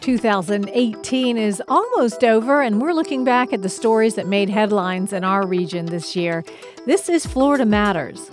[0.00, 5.24] 2018 is almost over, and we're looking back at the stories that made headlines in
[5.24, 6.44] our region this year.
[6.86, 8.30] This is Florida Matters.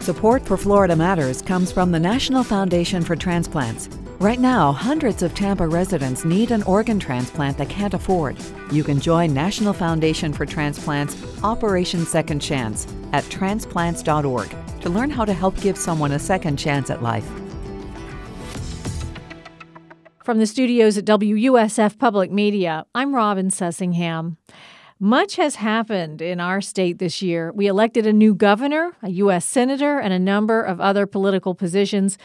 [0.00, 3.88] Support for Florida Matters comes from the National Foundation for Transplants.
[4.18, 8.36] Right now, hundreds of Tampa residents need an organ transplant they can't afford.
[8.72, 15.24] You can join National Foundation for Transplants Operation Second Chance at transplants.org to learn how
[15.24, 17.28] to help give someone a second chance at life.
[20.26, 24.36] From the studios at WUSF Public Media, I'm Robin Sussingham.
[24.98, 27.52] Much has happened in our state this year.
[27.52, 29.46] We elected a new governor, a U.S.
[29.46, 32.18] senator, and a number of other political positions.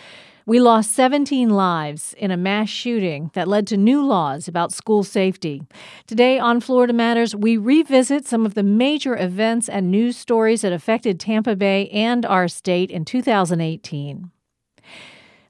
[0.48, 5.04] We lost 17 lives in a mass shooting that led to new laws about school
[5.04, 5.62] safety.
[6.08, 10.74] Today on Florida Matters, we revisit some of the major events and news stories that
[10.74, 14.32] affected Tampa Bay and our state in 2018.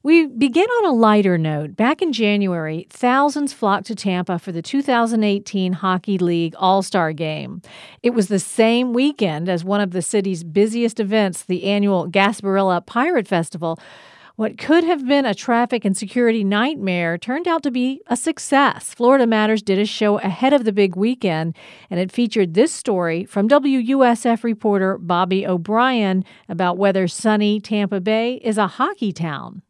[0.04, 1.76] We begin on a lighter note.
[1.76, 7.62] Back in January, thousands flocked to Tampa for the 2018 Hockey League All Star Game.
[8.02, 12.84] It was the same weekend as one of the city's busiest events, the annual Gasparilla
[12.84, 13.78] Pirate Festival.
[14.38, 18.96] What could have been a traffic and security nightmare turned out to be a success.
[18.96, 21.56] Florida Matters did a show ahead of the big weekend,
[21.92, 28.42] and it featured this story from WUSF reporter Bobby O'Brien about whether sunny Tampa Bay
[28.44, 29.62] is a hockey town.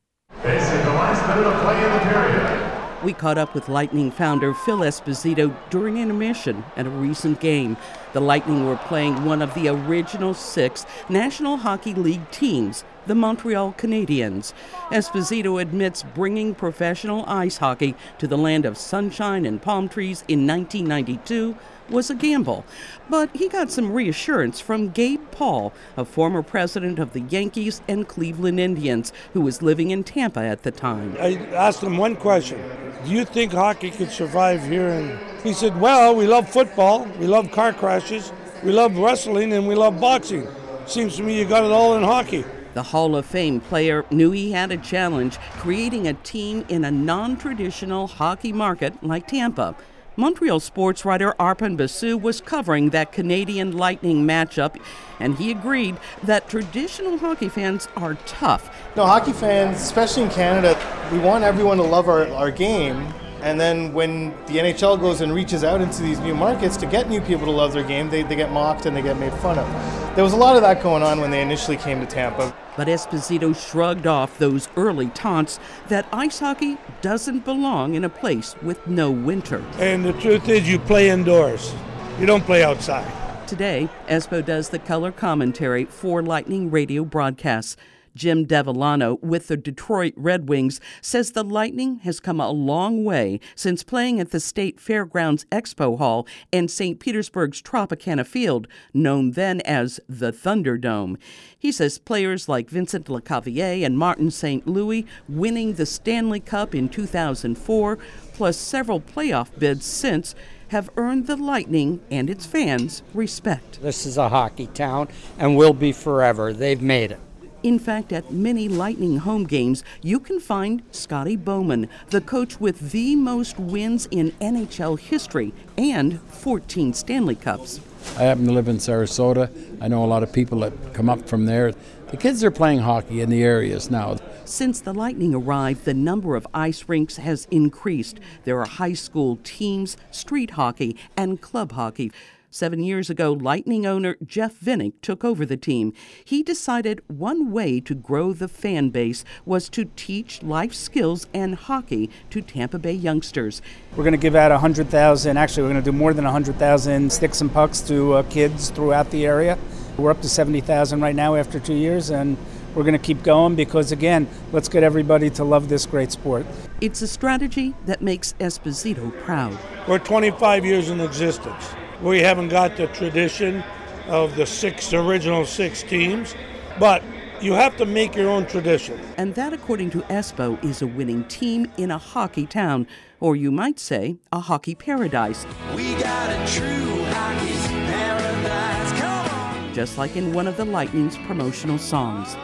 [3.04, 7.78] We caught up with Lightning founder Phil Esposito during intermission at a recent game.
[8.14, 13.74] The Lightning were playing one of the original six National Hockey League teams, the Montreal
[13.78, 14.54] Canadiens.
[14.90, 20.46] Esposito admits bringing professional ice hockey to the land of sunshine and palm trees in
[20.46, 21.58] 1992
[21.90, 22.66] was a gamble.
[23.10, 28.08] But he got some reassurance from Gabe Paul, a former president of the Yankees and
[28.08, 31.16] Cleveland Indians, who was living in Tampa at the time.
[31.20, 32.62] I asked him one question
[33.04, 34.90] Do you think hockey could survive here?
[34.90, 38.32] And he said, Well, we love football, we love car crashes,
[38.64, 40.48] we love wrestling, and we love boxing.
[40.86, 42.44] Seems to me you got it all in hockey.
[42.74, 46.92] The Hall of Fame player knew he had a challenge creating a team in a
[46.92, 49.76] non traditional hockey market like Tampa.
[50.18, 54.78] Montreal sports writer Arpan Basu was covering that Canadian Lightning matchup,
[55.20, 58.70] and he agreed that traditional hockey fans are tough.
[58.98, 60.78] No, hockey fans, especially in Canada,
[61.14, 63.14] we want everyone to love our, our game.
[63.42, 67.10] And then when the NHL goes and reaches out into these new markets to get
[67.10, 69.58] new people to love their game, they, they get mocked and they get made fun
[69.58, 70.16] of.
[70.16, 72.54] There was a lot of that going on when they initially came to Tampa.
[72.78, 78.56] But Esposito shrugged off those early taunts that ice hockey doesn't belong in a place
[78.62, 79.64] with no winter.
[79.78, 81.74] And the truth is, you play indoors,
[82.20, 83.10] you don't play outside.
[83.48, 87.76] Today, Espo does the color commentary for Lightning radio broadcasts.
[88.16, 93.40] Jim Devellano with the Detroit Red Wings says the Lightning has come a long way
[93.56, 97.00] since playing at the State Fairgrounds Expo Hall and St.
[97.00, 101.18] Petersburg's Tropicana Field, known then as the Thunderdome.
[101.58, 104.68] He says players like Vincent Lecavalier and Martin St.
[104.68, 107.98] Louis winning the Stanley Cup in 2004,
[108.34, 110.36] plus several playoff bids since,
[110.70, 113.82] have earned the Lightning and its fans respect.
[113.82, 116.54] This is a hockey town and will be forever.
[116.54, 117.20] They've made it.
[117.64, 122.92] In fact, at many Lightning home games, you can find Scotty Bowman, the coach with
[122.92, 127.80] the most wins in NHL history and 14 Stanley Cups.
[128.18, 129.48] I happen to live in Sarasota.
[129.80, 131.72] I know a lot of people that come up from there.
[132.10, 134.18] The kids are playing hockey in the areas now.
[134.44, 138.20] Since the Lightning arrived, the number of ice rinks has increased.
[138.44, 142.12] There are high school teams, street hockey, and club hockey.
[142.54, 145.94] Seven years ago, Lightning owner Jeff Vinik took over the team.
[146.26, 151.56] He decided one way to grow the fan base was to teach life skills and
[151.56, 153.62] hockey to Tampa Bay youngsters.
[153.96, 157.40] We're going to give out 100,000, actually, we're going to do more than 100,000 sticks
[157.40, 159.58] and pucks to uh, kids throughout the area.
[159.96, 162.36] We're up to 70,000 right now after two years, and
[162.76, 166.46] we're going to keep going because, again, let's get everybody to love this great sport.
[166.82, 169.58] It's a strategy that makes Esposito proud.
[169.88, 171.64] We're 25 years in existence.
[172.02, 173.64] We haven't got the tradition
[174.08, 176.34] of the six original six teams,
[176.80, 177.04] but
[177.42, 179.00] you have to make your own tradition.
[179.18, 182.88] And that, according to Espo, is a winning team in a hockey town,
[183.20, 185.46] or you might say, a hockey paradise.
[185.76, 187.54] We got a true hockey
[187.86, 189.00] paradise.
[189.00, 189.74] Come on.
[189.74, 192.36] just like in one of the Lightning's promotional songs.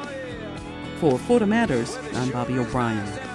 [0.99, 3.26] For Florida Matters, I'm Bobby O'Brien.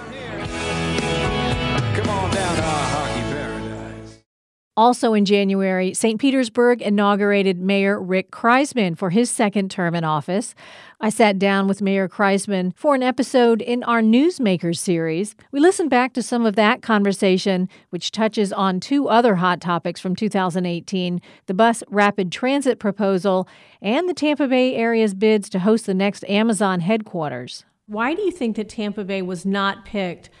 [4.75, 6.19] Also in January, St.
[6.19, 10.55] Petersburg inaugurated Mayor Rick Kriseman for his second term in office.
[10.99, 15.35] I sat down with Mayor Kriseman for an episode in our Newsmakers series.
[15.51, 20.01] We listened back to some of that conversation, which touches on two other hot topics
[20.01, 23.47] from 2018 the bus rapid transit proposal
[23.79, 27.63] and the Tampa Bay area's bids to host the next Amazon headquarters.
[27.85, 30.31] Why do you think that Tampa Bay was not picked?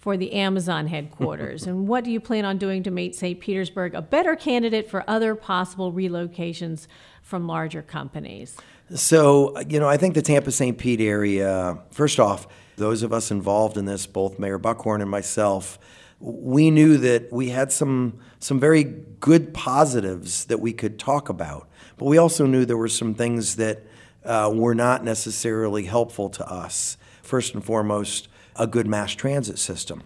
[0.00, 1.66] For the Amazon headquarters?
[1.66, 3.38] and what do you plan on doing to make St.
[3.38, 6.86] Petersburg a better candidate for other possible relocations
[7.22, 8.56] from larger companies?
[8.94, 10.76] So, you know, I think the Tampa St.
[10.76, 15.78] Pete area, first off, those of us involved in this, both Mayor Buckhorn and myself,
[16.18, 21.68] we knew that we had some some very good positives that we could talk about,
[21.98, 23.82] but we also knew there were some things that
[24.24, 26.96] uh, were not necessarily helpful to us.
[27.22, 28.28] First and foremost,
[28.60, 30.02] a good mass transit system.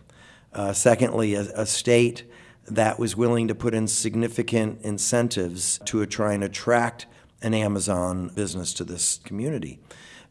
[0.52, 2.22] Uh, secondly, a, a, state
[2.68, 7.06] that was willing to put in significant incentives to try and attract
[7.42, 9.80] an Amazon business to this community.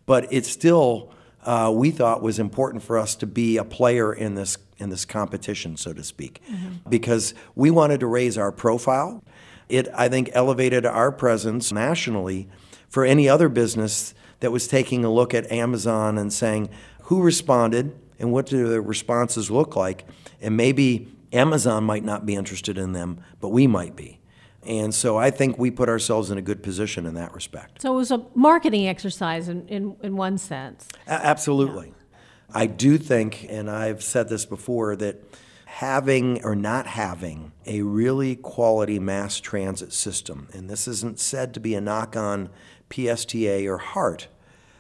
[0.06, 1.12] But it still,
[1.44, 5.06] uh, we thought, was important for us to be a player in this in this
[5.06, 6.90] competition, so to speak, mm-hmm.
[6.90, 9.24] because we wanted to raise our profile.
[9.70, 12.50] It, I think, elevated our presence nationally
[12.90, 16.70] for any other business that was taking a look at Amazon and saying,
[17.04, 17.96] who responded?
[18.20, 20.06] And what do the responses look like?
[20.42, 24.20] And maybe Amazon might not be interested in them, but we might be.
[24.66, 27.82] And so I think we put ourselves in a good position in that respect.
[27.82, 30.88] So it was a marketing exercise in, in, in one sense.
[31.08, 31.88] A- absolutely.
[31.88, 32.18] Yeah.
[32.54, 35.24] I do think, and I've said this before, that
[35.66, 41.60] having or not having a really quality mass transit system, and this isn't said to
[41.60, 42.50] be a knock on
[42.90, 44.28] PSTA or HART,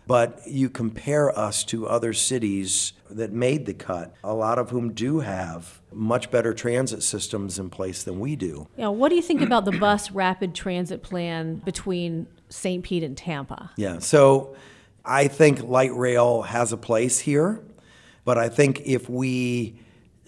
[0.08, 4.94] but you compare us to other cities that made the cut, a lot of whom
[4.94, 8.68] do have much better transit systems in place than we do.
[8.76, 12.84] Yeah, what do you think about the bus rapid transit plan between St.
[12.84, 13.72] Pete and Tampa?
[13.78, 14.56] Yeah, so
[15.06, 17.64] I think light rail has a place here,
[18.26, 19.80] but I think if we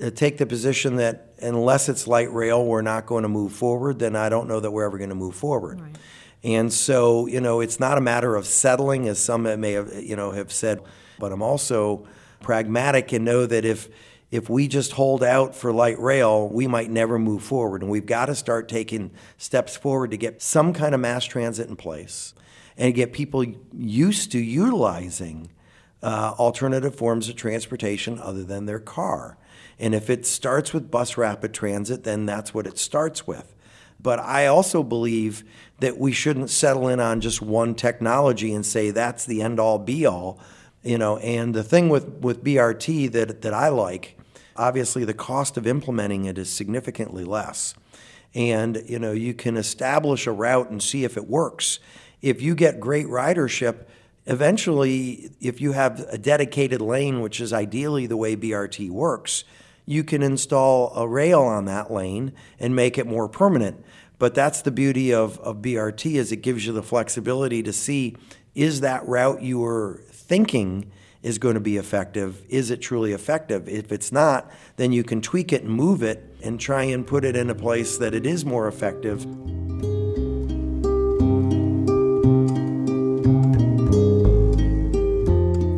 [0.02, 4.00] uh, take the position that unless it's light rail, we're not going to move forward,
[4.00, 5.82] then I don't know that we're ever going to move forward.
[5.82, 5.98] Right.
[6.46, 10.16] And so, you know, it's not a matter of settling, as some may have, you
[10.16, 10.80] know, have said,
[11.18, 12.08] but I'm also
[12.40, 13.90] pragmatic and know that if
[14.30, 17.82] if we just hold out for light rail, we might never move forward.
[17.82, 21.68] And we've got to start taking steps forward to get some kind of mass transit
[21.70, 22.34] in place
[22.78, 25.50] and get people used to utilizing
[26.04, 29.38] uh, alternative forms of transportation other than their car.
[29.80, 33.55] And if it starts with bus rapid transit, then that's what it starts with.
[34.06, 35.44] But I also believe
[35.80, 39.80] that we shouldn't settle in on just one technology and say that's the end all
[39.80, 40.40] be all.
[40.84, 44.16] You know, and the thing with, with BRT that, that I like,
[44.56, 47.74] obviously the cost of implementing it is significantly less.
[48.36, 51.80] And, you know, you can establish a route and see if it works.
[52.22, 53.86] If you get great ridership,
[54.28, 59.46] eventually, if you have a dedicated lane, which is ideally the way BRT works,
[59.86, 63.84] you can install a rail on that lane and make it more permanent.
[64.18, 68.16] But that's the beauty of, of BRT is it gives you the flexibility to see
[68.54, 70.90] is that route you were thinking
[71.22, 72.44] is going to be effective?
[72.48, 73.68] Is it truly effective?
[73.68, 77.26] If it's not, then you can tweak it and move it and try and put
[77.26, 79.26] it in a place that it is more effective.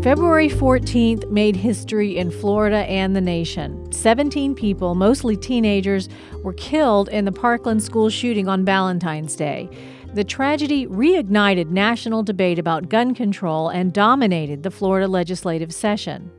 [0.07, 3.91] February 14th made history in Florida and the nation.
[3.91, 6.07] 17 people, mostly teenagers,
[6.45, 9.69] were killed in the Parkland school shooting on Valentine's Day.
[10.13, 16.31] The tragedy reignited national debate about gun control and dominated the Florida legislative session.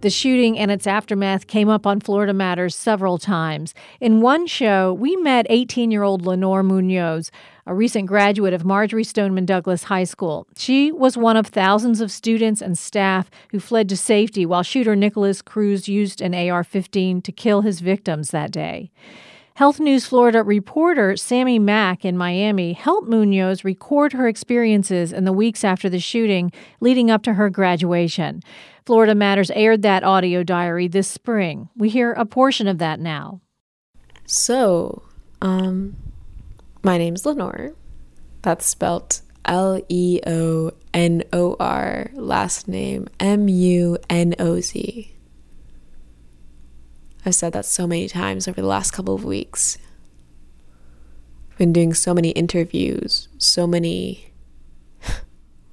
[0.00, 3.72] The shooting and its aftermath came up on Florida Matters several times.
[4.00, 7.30] In one show, we met 18 year old Leonor Munoz,
[7.66, 10.46] a recent graduate of Marjory Stoneman Douglas High School.
[10.56, 14.94] She was one of thousands of students and staff who fled to safety while shooter
[14.94, 18.90] Nicholas Cruz used an AR 15 to kill his victims that day.
[19.56, 25.32] Health News Florida reporter Sammy Mack in Miami helped Munoz record her experiences in the
[25.32, 28.42] weeks after the shooting leading up to her graduation.
[28.84, 31.68] Florida Matters aired that audio diary this spring.
[31.76, 33.40] We hear a portion of that now.
[34.26, 35.04] So,
[35.40, 35.96] um,
[36.84, 37.74] my name's Leonor.
[38.42, 45.10] That's spelt L E O N O R, last name M U N O Z.
[47.24, 49.78] I've said that so many times over the last couple of weeks.
[51.50, 54.32] I've been doing so many interviews, so many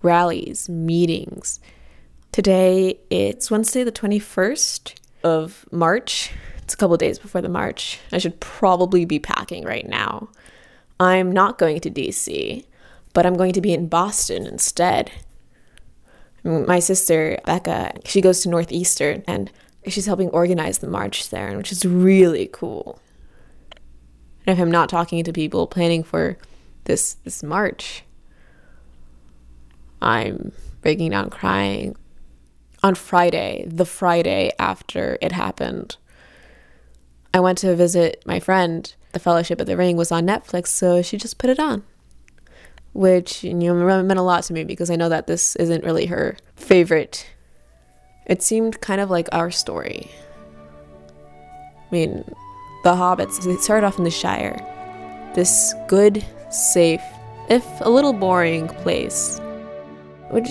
[0.01, 1.59] rallies, meetings.
[2.31, 4.93] Today, it's Wednesday, the 21st
[5.25, 6.31] of March.
[6.63, 7.99] It's a couple days before the march.
[8.13, 10.29] I should probably be packing right now.
[11.01, 12.63] I'm not going to DC,
[13.13, 15.11] but I'm going to be in Boston instead.
[16.43, 19.51] My sister, Becca, she goes to Northeastern and
[19.87, 22.99] she's helping organize the march there, which is really cool.
[24.45, 26.37] And if I'm not talking to people planning for
[26.83, 28.03] this this march,
[30.03, 31.95] I'm breaking down crying.
[32.83, 35.97] On Friday, the Friday after it happened,
[37.33, 38.93] I went to visit my friend.
[39.13, 41.83] The Fellowship of the Ring was on Netflix, so she just put it on.
[42.93, 46.07] Which you know meant a lot to me because I know that this isn't really
[46.07, 47.27] her favorite.
[48.25, 50.09] It seemed kind of like our story.
[51.91, 52.23] I mean,
[52.83, 54.59] the hobbits they started off in the Shire.
[55.35, 57.01] This good, safe,
[57.49, 59.39] if a little boring place,
[60.29, 60.47] which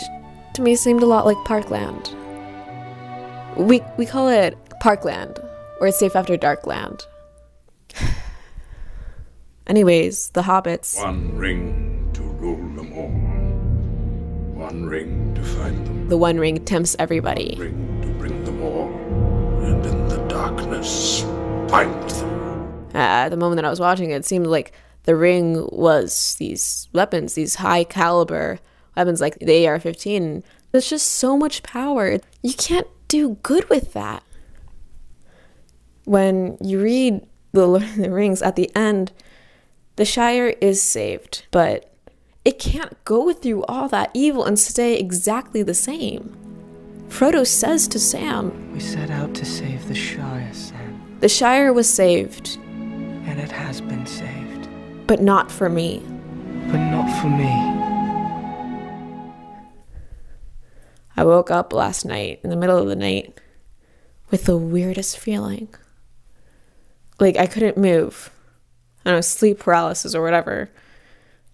[0.55, 2.15] to me seemed a lot like Parkland.
[3.57, 5.39] We we call it Parkland,
[5.81, 7.03] or it's safe after Darkland.
[9.67, 11.01] Anyways, the hobbits.
[11.03, 13.41] One ring to rule them all.
[14.61, 16.09] One ring to find them.
[16.09, 17.55] The One Ring tempts everybody.
[17.57, 18.89] One Ring to bring them all.
[19.63, 21.23] And in the darkness,
[21.71, 22.91] find them.
[22.93, 24.73] At the moment that I was watching it, it seemed like
[25.05, 28.59] the ring was these weapons, these high caliber
[28.97, 30.43] weapons like the AR 15.
[30.73, 32.19] There's just so much power.
[32.43, 34.23] You can't do good with that.
[36.05, 39.13] When you read The Lord of the Rings at the end,
[40.01, 41.93] the Shire is saved, but
[42.43, 46.35] it can't go through all that evil and stay exactly the same.
[47.11, 51.19] Frodo says to Sam, We set out to save the Shire, Sam.
[51.21, 52.57] The Shire was saved.
[52.57, 54.71] And it has been saved.
[55.07, 56.03] But not for me.
[56.71, 57.53] But not for me.
[61.15, 63.39] I woke up last night in the middle of the night
[64.31, 65.69] with the weirdest feeling.
[67.19, 68.31] Like I couldn't move.
[69.05, 70.71] I don't know, sleep paralysis or whatever.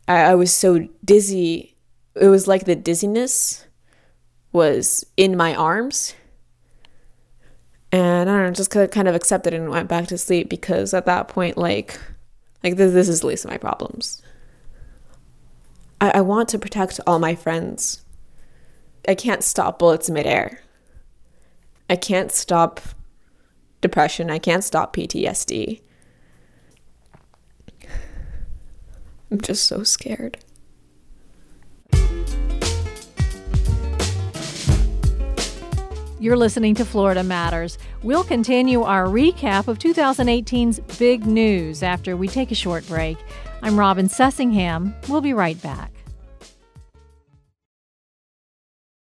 [0.09, 1.77] I, I was so dizzy.
[2.15, 3.67] It was like the dizziness
[4.53, 6.15] was in my arms.
[7.93, 11.07] And I don't know, just kind of accepted and went back to sleep because at
[11.07, 11.99] that point, like,
[12.65, 14.23] like this, this is the least of my problems.
[16.01, 18.05] I, I want to protect all my friends.
[19.09, 20.61] I can't stop bullets midair.
[21.89, 22.81] I can't stop
[23.81, 24.31] depression.
[24.31, 25.81] I can't stop PTSD.
[29.31, 30.39] I'm just so scared.
[36.19, 37.77] You're listening to Florida Matters.
[38.03, 43.19] We'll continue our recap of 2018's big news after we take a short break.
[43.63, 44.95] I'm Robin Sussingham.
[45.09, 45.93] We'll be right back.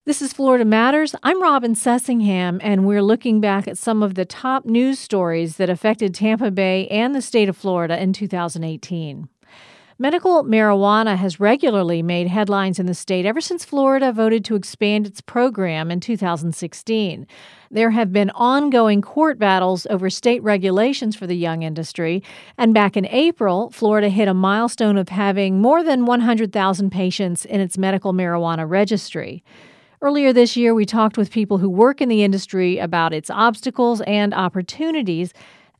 [0.05, 1.15] This is Florida Matters.
[1.23, 5.69] I'm Robin Sussingham, and we're looking back at some of the top news stories that
[5.69, 9.29] affected Tampa Bay and the state of Florida in 2018.
[9.97, 15.07] Medical marijuana has regularly made headlines in the state ever since Florida voted to expand
[15.07, 17.25] its program in 2016.
[17.71, 22.21] There have been ongoing court battles over state regulations for the young industry,
[22.57, 27.61] and back in April, Florida hit a milestone of having more than 100,000 patients in
[27.61, 29.45] its medical marijuana registry.
[30.01, 34.01] Earlier this year, we talked with people who work in the industry about its obstacles
[34.01, 35.33] and opportunities.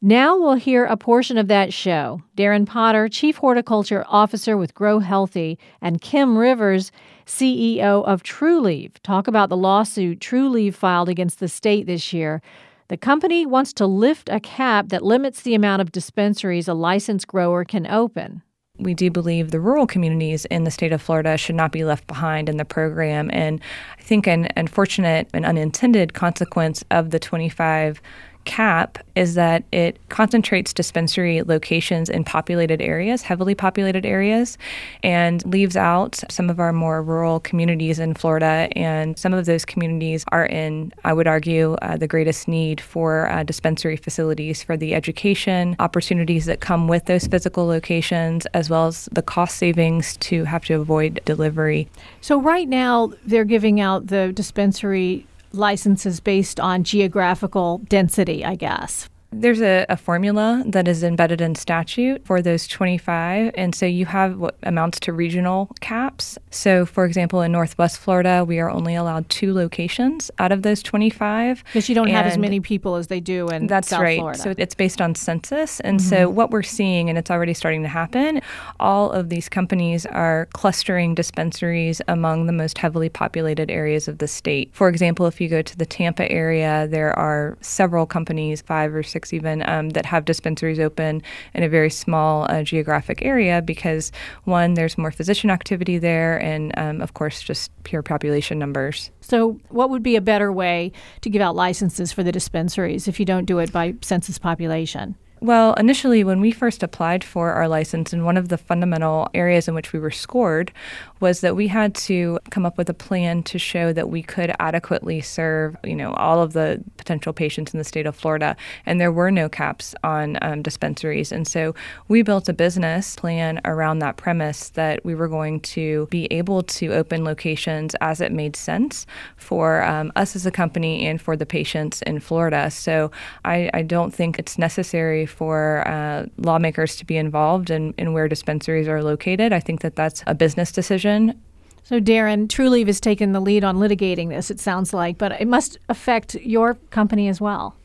[0.08, 2.22] Now we'll hear a portion of that show.
[2.38, 6.92] Darren Potter, Chief Horticulture Officer with Grow Healthy, and Kim Rivers,
[7.26, 12.44] CEO of Trulieve, talk about the lawsuit Trulieve filed against the state this year.
[12.88, 17.26] The company wants to lift a cap that limits the amount of dispensaries a licensed
[17.26, 18.44] grower can open.
[18.78, 22.06] We do believe the rural communities in the state of Florida should not be left
[22.06, 23.32] behind in the program.
[23.34, 23.60] And
[23.98, 28.02] I think an unfortunate and unintended consequence of the 25
[28.46, 34.58] cap is that it concentrates dispensary locations in populated areas, heavily populated areas,
[35.04, 38.70] and leaves out some of our more rural communities in Florida.
[38.76, 43.30] And some of those communities are in, I would argue, uh, the greatest need for
[43.30, 48.88] uh, dispensary facilities for the education opportunities that come with those physical locations, as well
[48.88, 51.88] as the cost savings to have to avoid delivery.
[52.22, 55.26] So, right now, they're giving out the dispensary
[55.58, 59.10] licenses based on geographical density, I guess.
[59.42, 63.52] There's a, a, formula that is embedded in statute for those 25.
[63.56, 66.38] And so you have what amounts to regional caps.
[66.52, 70.82] So, for example, in Northwest Florida, we are only allowed two locations out of those
[70.82, 71.64] 25.
[71.66, 74.20] Because you don't and have as many people as they do in that's South right.
[74.20, 74.40] Florida.
[74.40, 75.82] So it's based on census.
[75.82, 76.10] And mm-hmm.
[76.10, 78.42] so what we're seeing, and it's already starting to happen,
[78.80, 84.28] all of these companies are clustering dispensaries among the most heavily populated areas of the
[84.28, 84.70] state.
[84.72, 89.04] For example, if you go to the Tampa area, there are several companies, five or
[89.04, 91.22] six even um, that have dispensaries open
[91.54, 94.12] in a very small uh, geographic area because
[94.44, 99.12] one, there's more physician activity there, and um, of course, just pure population numbers.
[99.22, 100.92] So, what would be a better way
[101.22, 105.16] to give out licenses for the dispensaries if you don't do it by census population?
[105.42, 109.68] Well, initially, when we first applied for our license, and one of the fundamental areas
[109.68, 110.72] in which we were scored
[111.20, 114.56] was that we had to come up with a plan to show that we could
[114.60, 119.00] adequately serve, you know, all of the potential patients in the state of Florida, and
[119.00, 121.32] there were no caps on um, dispensaries.
[121.34, 121.76] And so
[122.08, 126.64] we built a business plan around that premise that we were going to be able
[126.64, 131.36] to open locations as it made sense for um, us as a company and for
[131.36, 132.72] the patients in Florida.
[132.72, 133.12] So
[133.44, 138.28] I, I don't think it's necessary for uh, lawmakers to be involved in, in where
[138.28, 139.54] dispensaries are located.
[139.54, 141.40] I think that that's a business decision.
[141.84, 145.48] So, Darren, Trulieve has taken the lead on litigating this, it sounds like, but it
[145.48, 147.76] must affect your company as well.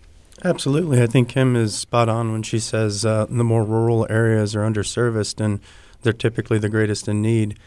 [0.43, 1.03] Absolutely.
[1.03, 4.63] I think Kim is spot on when she says uh, the more rural areas are
[4.63, 5.61] underserviced and
[6.03, 7.59] they're typically the greatest in need.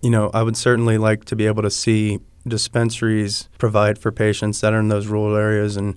[0.00, 4.60] You know, I would certainly like to be able to see dispensaries provide for patients
[4.60, 5.96] that are in those rural areas and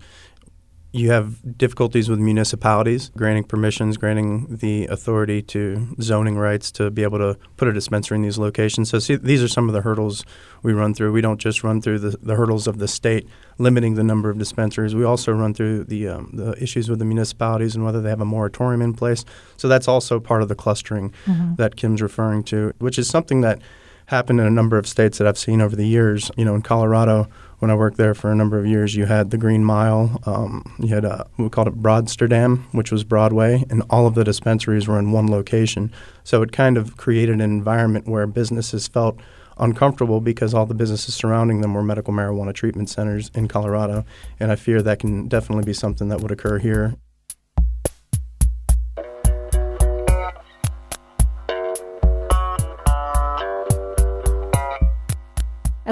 [0.95, 7.01] you have difficulties with municipalities granting permissions, granting the authority to zoning rights to be
[7.01, 8.91] able to put a dispensary in these locations.
[8.91, 10.23] So, see, these are some of the hurdles
[10.61, 11.11] we run through.
[11.11, 14.37] We don't just run through the, the hurdles of the state limiting the number of
[14.37, 14.93] dispensaries.
[14.93, 18.21] We also run through the um, the issues with the municipalities and whether they have
[18.21, 19.25] a moratorium in place.
[19.57, 21.55] So that's also part of the clustering mm-hmm.
[21.55, 23.59] that Kim's referring to, which is something that
[24.07, 26.29] happened in a number of states that I've seen over the years.
[26.37, 27.29] You know, in Colorado
[27.63, 30.65] when I worked there for a number of years, you had the Green Mile, um,
[30.79, 34.85] you had a, we called it Broadsterdam, which was Broadway, and all of the dispensaries
[34.85, 35.89] were in one location.
[36.25, 39.17] So it kind of created an environment where businesses felt
[39.57, 44.03] uncomfortable because all the businesses surrounding them were medical marijuana treatment centers in Colorado,
[44.41, 46.97] and I fear that can definitely be something that would occur here.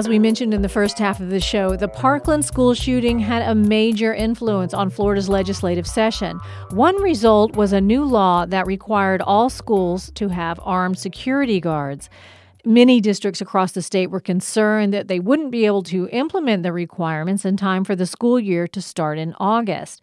[0.02, 3.42] As we mentioned in the first half of the show, the Parkland school shooting had
[3.42, 6.40] a major influence on Florida's legislative session.
[6.70, 12.10] One result was a new law that required all schools to have armed security guards.
[12.64, 16.72] Many districts across the state were concerned that they wouldn't be able to implement the
[16.72, 20.02] requirements in time for the school year to start in August.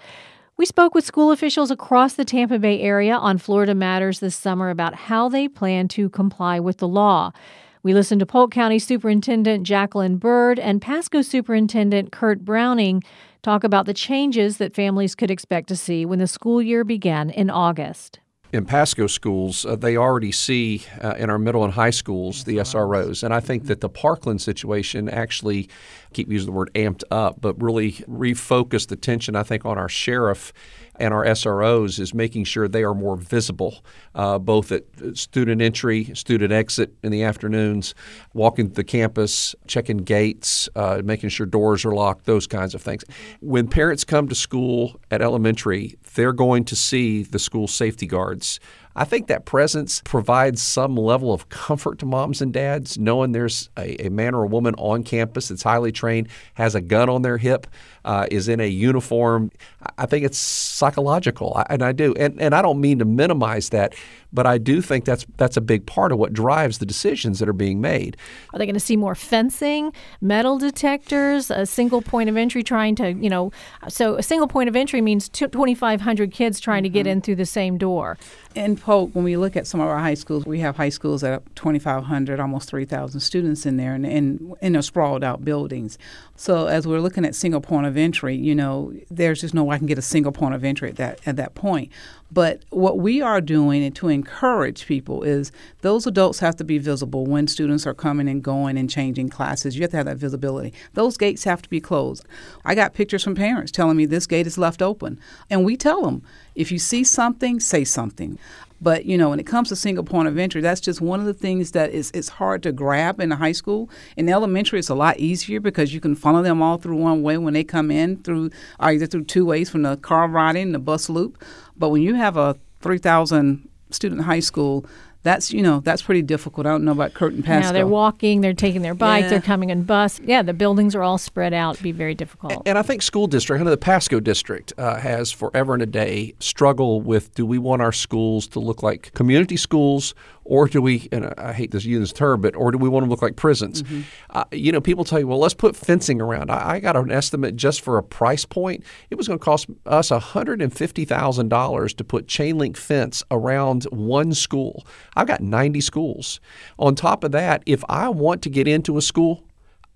[0.56, 4.70] We spoke with school officials across the Tampa Bay area on Florida Matters this summer
[4.70, 7.34] about how they plan to comply with the law.
[7.82, 13.04] We listened to Polk County Superintendent Jacqueline Byrd and Pasco Superintendent Kurt Browning
[13.42, 17.30] talk about the changes that families could expect to see when the school year began
[17.30, 18.20] in August
[18.52, 22.58] in Pasco schools, uh, they already see uh, in our middle and high schools the
[22.58, 23.24] SROs.
[23.24, 25.70] And I think that the Parkland situation actually,
[26.14, 30.52] keep using the word amped up, but really refocused attention, I think, on our sheriff
[31.00, 33.84] and our SROs is making sure they are more visible,
[34.16, 34.84] uh, both at
[35.14, 37.96] student entry, student exit in the afternoons,
[38.34, 43.04] walking the campus, checking gates, uh, making sure doors are locked, those kinds of things.
[43.40, 48.60] When parents come to school at elementary, they're going to see the school safety guards
[48.96, 53.70] I think that presence provides some level of comfort to moms and dads, knowing there's
[53.78, 57.22] a, a man or a woman on campus that's highly trained, has a gun on
[57.22, 57.68] their hip,
[58.06, 59.52] uh, is in a uniform.
[59.98, 63.94] I think it's psychological, and I do, and and I don't mean to minimize that,
[64.34, 67.50] but I do think that's that's a big part of what drives the decisions that
[67.50, 68.18] are being made.
[68.54, 72.96] Are they going to see more fencing, metal detectors, a single point of entry trying
[72.96, 73.52] to, you know,
[73.88, 76.84] so a single point of entry means 2,500 kids trying mm-hmm.
[76.84, 77.12] to get mm-hmm.
[77.12, 78.18] in through the same door.
[78.56, 81.22] In Polk, when we look at some of our high schools, we have high schools
[81.22, 85.98] that have 2,500, almost 3,000 students in there, and in, in a sprawled out buildings.
[86.36, 89.76] So as we're looking at single point of entry, you know, there's just no way
[89.76, 91.92] I can get a single point of entry at that at that point.
[92.32, 97.26] But what we are doing to encourage people is those adults have to be visible
[97.26, 99.76] when students are coming and going and changing classes.
[99.76, 100.74] You have to have that visibility.
[100.94, 102.26] Those gates have to be closed.
[102.64, 105.20] I got pictures from parents telling me this gate is left open.
[105.50, 106.22] And we tell them
[106.56, 108.38] if you see something, say something.
[108.82, 111.26] But you know, when it comes to single point of entry, that's just one of
[111.26, 113.90] the things that is it's hard to grab in high school.
[114.16, 117.38] In elementary, it's a lot easier because you can funnel them all through one way
[117.38, 120.80] when they come in through uh, either through two ways from the car riding, the
[120.80, 121.44] bus loop.
[121.78, 124.86] But when you have a three thousand student high school,
[125.24, 126.66] that's you know that's pretty difficult.
[126.66, 127.68] I don't know about Kurt in Pasco.
[127.68, 129.30] Now they're walking, they're taking their bike, Yeah.
[129.30, 130.20] they're coming in bus.
[130.24, 131.76] Yeah, the buildings are all spread out.
[131.76, 132.64] It'd be very difficult.
[132.66, 135.86] And I think school district, I know the Pasco district uh, has forever and a
[135.86, 140.14] day struggle with do we want our schools to look like community schools
[140.50, 143.06] or do we, and I hate this use this term, but or do we want
[143.06, 143.84] to look like prisons?
[144.32, 146.50] Uh, you know, people tell you, well, let's put fencing around.
[146.50, 148.84] I, I got an estimate just for a price point.
[149.12, 154.88] It was going to cost us $150,000 to put chain link fence around one school.
[155.16, 156.40] I've got 90 schools.
[156.80, 159.44] On top of that, if I want to get into a school,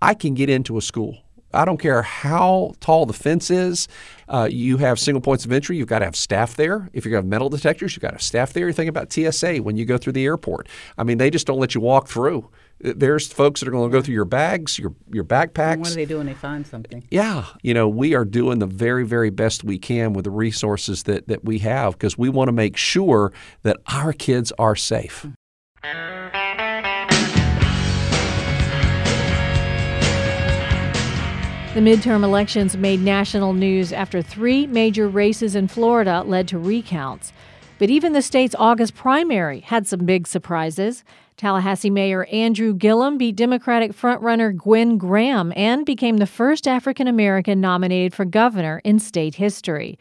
[0.01, 1.22] I can get into a school.
[1.53, 3.87] I don't care how tall the fence is.
[4.27, 5.77] Uh, you have single points of entry.
[5.77, 6.89] You've got to have staff there.
[6.93, 8.67] If you're going to have metal detectors, you've got to have staff there.
[8.67, 10.67] You think about TSA when you go through the airport.
[10.97, 12.49] I mean, they just don't let you walk through.
[12.79, 15.73] There's folks that are going to go through your bags, your your backpacks.
[15.73, 17.03] And what do they do when they find something?
[17.09, 21.03] Yeah, you know, we are doing the very, very best we can with the resources
[21.03, 25.25] that, that we have because we want to make sure that our kids are safe.
[31.73, 37.33] The midterm elections made national news after three major races in Florida led to recounts.
[37.79, 41.03] But even the state's August primary had some big surprises.
[41.36, 47.59] Tallahassee Mayor Andrew Gillum beat Democratic frontrunner Gwen Graham and became the first African American
[47.59, 49.97] nominated for governor in state history.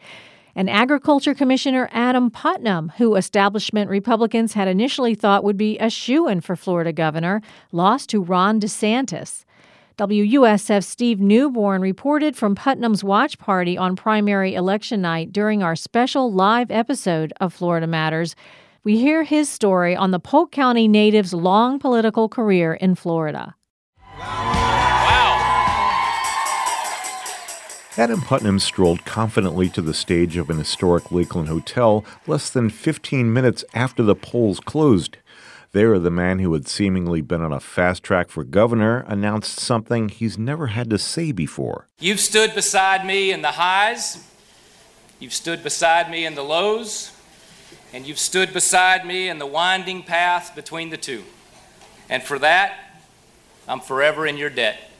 [0.55, 6.27] And Agriculture Commissioner Adam Putnam, who establishment Republicans had initially thought would be a shoo
[6.27, 9.43] in for Florida governor, lost to Ron DeSantis.
[9.97, 16.33] WUSF Steve Newborn reported from Putnam's watch party on primary election night during our special
[16.33, 18.35] live episode of Florida Matters.
[18.83, 23.55] We hear his story on the Polk County native's long political career in Florida.
[27.95, 33.31] Adam Putnam strolled confidently to the stage of an historic Lakeland hotel less than 15
[33.31, 35.17] minutes after the polls closed.
[35.73, 40.07] There, the man who had seemingly been on a fast track for governor announced something
[40.07, 41.87] he's never had to say before.
[41.99, 44.23] You've stood beside me in the highs,
[45.19, 47.11] you've stood beside me in the lows,
[47.91, 51.23] and you've stood beside me in the winding path between the two.
[52.07, 53.01] And for that,
[53.67, 54.91] I'm forever in your debt.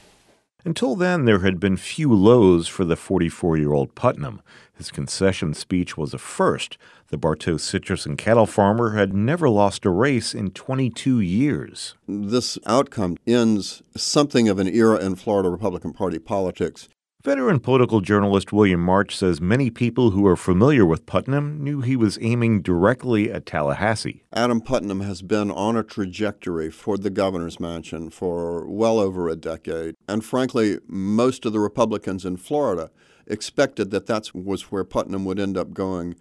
[0.66, 4.42] Until then, there had been few lows for the 44 year old Putnam.
[4.76, 6.80] His concession speech was a first.
[7.10, 11.96] The Bartow citrus and cattle farmer had never lost a race in 22 years.
[12.08, 16.90] This outcome ends something of an era in Florida Republican Party politics.
[17.24, 21.96] Veteran political journalist William March says many people who are familiar with Putnam knew he
[21.96, 24.26] was aiming directly at Tallahassee.
[24.34, 29.38] Adam Putnam has been on a trajectory for the governor's mansion for well over a
[29.38, 29.96] decade.
[30.06, 32.92] And frankly, most of the Republicans in Florida
[33.26, 36.16] expected that that was where Putnam would end up going.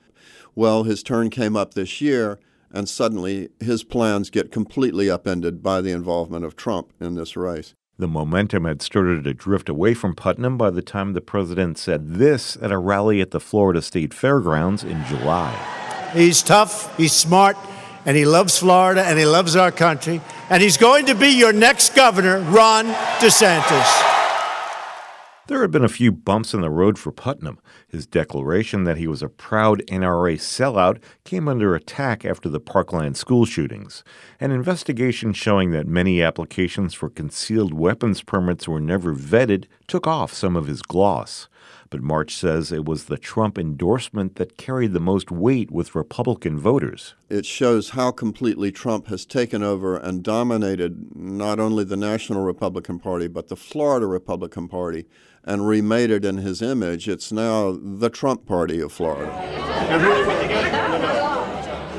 [0.55, 2.39] Well, his turn came up this year,
[2.71, 7.75] and suddenly his plans get completely upended by the involvement of Trump in this race.
[7.99, 12.15] The momentum had started to drift away from Putnam by the time the president said
[12.15, 15.55] this at a rally at the Florida State Fairgrounds in July.
[16.13, 17.57] He's tough, he's smart,
[18.05, 20.21] and he loves Florida and he loves our country.
[20.51, 22.87] And he's going to be your next governor, Ron
[23.21, 24.12] DeSantis.
[25.49, 27.59] There had been a few bumps in the road for Putnam.
[27.89, 33.17] His declaration that he was a proud NRA sellout came under attack after the Parkland
[33.17, 34.05] school shootings.
[34.39, 40.33] An investigation showing that many applications for concealed weapons permits were never vetted took off
[40.33, 41.49] some of his gloss.
[41.93, 46.59] But March says it was the Trump endorsement that carried the most weight with Republican
[46.59, 47.13] voters.
[47.29, 52.99] It shows how completely Trump has taken over and dominated not only the National Republican
[52.99, 55.05] Party, but the Florida Republican Party
[55.45, 57.11] and remade it in his image.
[57.11, 59.31] It's now the Trump Party of Florida.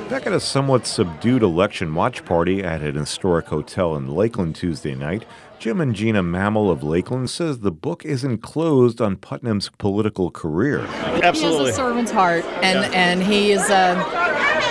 [0.09, 4.93] Back at a somewhat subdued election watch party at an historic hotel in Lakeland Tuesday
[4.93, 5.25] night,
[5.59, 10.81] Jim and Gina Mammal of Lakeland says the book isn't closed on Putnam's political career.
[10.81, 11.59] Absolutely.
[11.59, 13.95] He has a servant's heart, and, and he is a,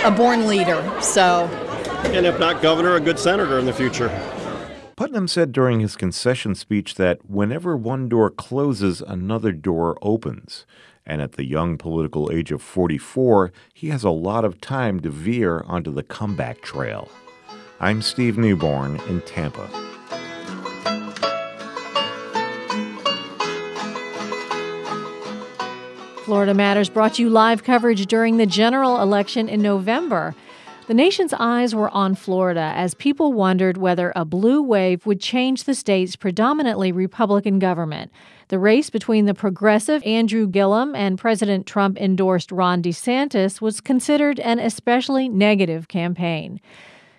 [0.05, 0.81] a born leader.
[1.01, 1.47] So,
[2.05, 4.09] and if not governor, a good senator in the future.
[4.95, 10.65] Putnam said during his concession speech that whenever one door closes, another door opens.
[11.05, 15.09] And at the young political age of 44, he has a lot of time to
[15.09, 17.09] veer onto the comeback trail.
[17.79, 19.67] I'm Steve Newborn in Tampa.
[26.23, 30.33] Florida Matters brought you live coverage during the general election in November.
[30.87, 35.65] The nation's eyes were on Florida as people wondered whether a blue wave would change
[35.65, 38.09] the state's predominantly Republican government.
[38.49, 44.39] The race between the progressive Andrew Gillum and President Trump endorsed Ron DeSantis was considered
[44.39, 46.59] an especially negative campaign.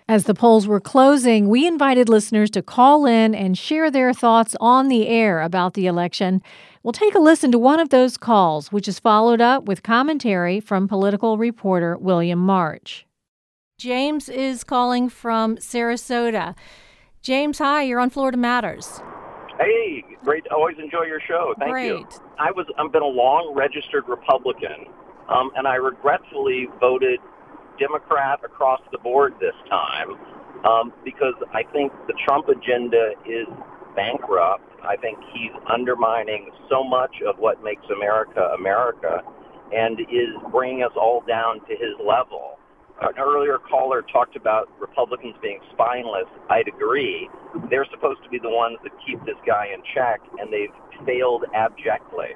[0.07, 4.55] As the polls were closing, we invited listeners to call in and share their thoughts
[4.61, 6.43] on the air about the election.
[6.83, 10.59] We'll take a listen to one of those calls, which is followed up with commentary
[10.59, 13.07] from political reporter William March.
[13.79, 16.55] James is calling from Sarasota.
[17.23, 19.01] James, hi, you're on Florida Matters.
[19.57, 19.94] Hey,
[20.25, 20.47] great.
[20.51, 21.53] Always enjoy your show.
[21.59, 21.87] Thank Great.
[21.87, 22.07] you.
[22.37, 24.89] I was I've been a long registered Republican,
[25.29, 27.19] um, and I regretfully voted
[27.79, 30.17] Democrat across the board this time
[30.65, 33.47] um, because I think the Trump agenda is
[33.95, 34.63] bankrupt.
[34.83, 39.21] I think he's undermining so much of what makes America America,
[39.73, 42.54] and is bringing us all down to his level.
[43.01, 46.27] An earlier caller talked about Republicans being spineless.
[46.49, 47.29] I'd agree.
[47.69, 50.69] They're supposed to be the ones that keep this guy in check, and they've
[51.05, 52.35] failed abjectly.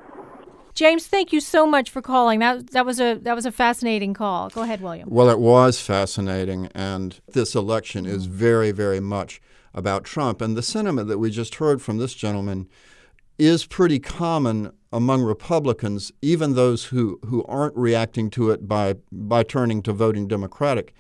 [0.74, 2.40] James, thank you so much for calling.
[2.40, 4.50] That that was a that was a fascinating call.
[4.50, 5.10] Go ahead, William.
[5.10, 9.42] Well, it was fascinating, and this election is very, very much
[9.74, 10.42] about Trump.
[10.42, 12.68] And the sentiment that we just heard from this gentleman
[13.40, 19.44] is pretty common among Republicans, even those who, who aren't reacting to it by, by
[19.44, 20.94] turning to voting Democratic.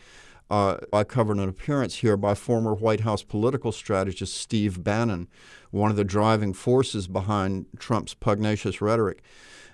[0.49, 5.28] Uh, I covered an appearance here by former White House political strategist Steve Bannon,
[5.69, 9.21] one of the driving forces behind Trump's pugnacious rhetoric.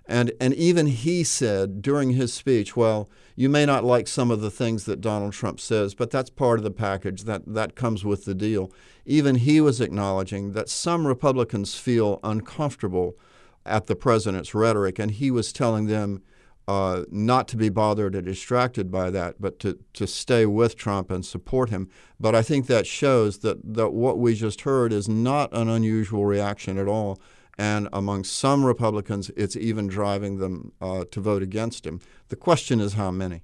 [0.07, 4.39] And, and even he said during his speech, well, you may not like some of
[4.39, 7.23] the things that Donald Trump says, but that's part of the package.
[7.23, 8.71] That, that comes with the deal.
[9.05, 13.17] Even he was acknowledging that some Republicans feel uncomfortable
[13.65, 16.21] at the president's rhetoric, and he was telling them
[16.67, 21.11] uh, not to be bothered or distracted by that, but to, to stay with Trump
[21.11, 21.89] and support him.
[22.19, 26.25] But I think that shows that, that what we just heard is not an unusual
[26.25, 27.19] reaction at all.
[27.57, 32.01] And among some Republicans, it's even driving them uh, to vote against him.
[32.27, 33.43] The question is how many.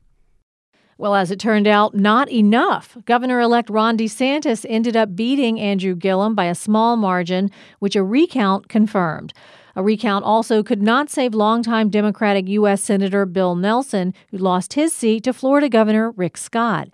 [0.98, 2.96] Well, as it turned out, not enough.
[3.06, 8.04] Governor elect Ron DeSantis ended up beating Andrew Gillum by a small margin, which a
[8.04, 9.34] recount confirmed.
[9.76, 12.84] A recount also could not save longtime Democratic U.S.
[12.84, 16.90] Senator Bill Nelson, who lost his seat to Florida Governor Rick Scott.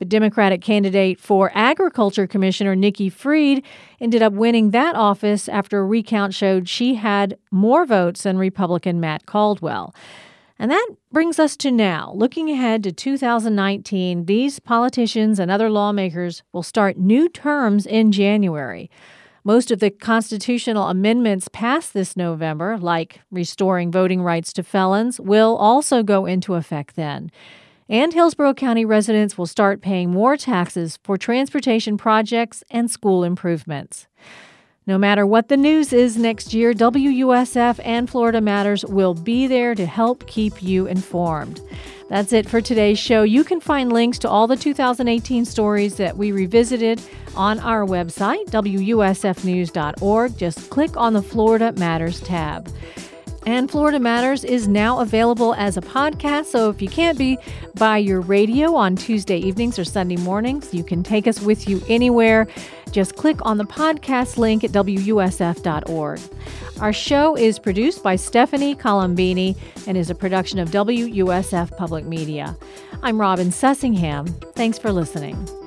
[0.00, 3.62] But Democratic candidate for Agriculture Commissioner Nikki Fried
[4.00, 8.98] ended up winning that office after a recount showed she had more votes than Republican
[8.98, 9.94] Matt Caldwell.
[10.58, 12.12] And that brings us to now.
[12.16, 18.90] Looking ahead to 2019, these politicians and other lawmakers will start new terms in January.
[19.44, 25.56] Most of the constitutional amendments passed this November, like restoring voting rights to felons, will
[25.56, 27.30] also go into effect then.
[27.90, 34.06] And Hillsborough County residents will start paying more taxes for transportation projects and school improvements.
[34.86, 39.74] No matter what the news is next year, WUSF and Florida Matters will be there
[39.74, 41.60] to help keep you informed.
[42.08, 43.24] That's it for today's show.
[43.24, 47.02] You can find links to all the 2018 stories that we revisited
[47.34, 50.38] on our website, WUSFnews.org.
[50.38, 52.68] Just click on the Florida Matters tab.
[53.46, 56.46] And Florida Matters is now available as a podcast.
[56.46, 57.38] So if you can't be
[57.74, 61.82] by your radio on Tuesday evenings or Sunday mornings, you can take us with you
[61.88, 62.46] anywhere.
[62.90, 66.20] Just click on the podcast link at WUSF.org.
[66.80, 72.56] Our show is produced by Stephanie Colombini and is a production of WUSF Public Media.
[73.02, 74.28] I'm Robin Sussingham.
[74.54, 75.59] Thanks for listening.